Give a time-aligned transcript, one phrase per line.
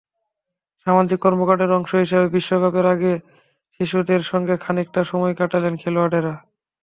[0.87, 3.13] সামাজিক কর্মকাণ্ডের অংশ হিসেবে বিশ্বকাপের আগে
[3.75, 6.33] শিশুদের সঙ্গে খানিকটা সময় কাটালেন খেলোয়াড়েরা।